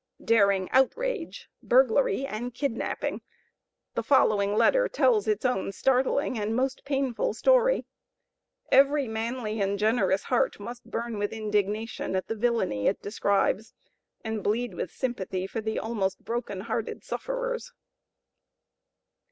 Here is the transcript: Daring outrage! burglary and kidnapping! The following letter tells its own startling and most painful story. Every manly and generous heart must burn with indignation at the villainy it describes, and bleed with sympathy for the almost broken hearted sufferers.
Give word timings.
Daring 0.25 0.67
outrage! 0.71 1.47
burglary 1.61 2.25
and 2.25 2.55
kidnapping! 2.55 3.21
The 3.93 4.01
following 4.01 4.55
letter 4.55 4.87
tells 4.89 5.27
its 5.27 5.45
own 5.45 5.71
startling 5.71 6.39
and 6.39 6.55
most 6.55 6.83
painful 6.85 7.35
story. 7.35 7.85
Every 8.71 9.07
manly 9.07 9.61
and 9.61 9.77
generous 9.77 10.23
heart 10.23 10.59
must 10.59 10.89
burn 10.89 11.19
with 11.19 11.31
indignation 11.31 12.15
at 12.15 12.27
the 12.29 12.35
villainy 12.35 12.87
it 12.87 13.03
describes, 13.03 13.75
and 14.23 14.43
bleed 14.43 14.73
with 14.73 14.89
sympathy 14.91 15.45
for 15.45 15.61
the 15.61 15.77
almost 15.77 16.25
broken 16.25 16.61
hearted 16.61 17.03
sufferers. 17.03 17.71